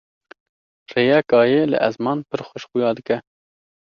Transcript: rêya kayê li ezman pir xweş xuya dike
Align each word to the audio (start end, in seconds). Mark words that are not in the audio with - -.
rêya 0.91 1.19
kayê 1.29 1.61
li 1.71 1.77
ezman 1.87 2.19
pir 2.29 2.41
xweş 2.47 2.63
xuya 2.69 2.89
dike 2.97 3.17